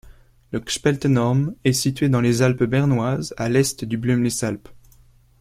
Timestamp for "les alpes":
2.21-2.63